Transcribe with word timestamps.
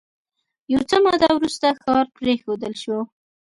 یو 0.73 0.81
څه 0.89 0.97
موده 1.05 1.29
وروسته 1.33 1.67
ښار 1.81 2.05
پرېښودل 2.17 2.73
شو 2.83 2.97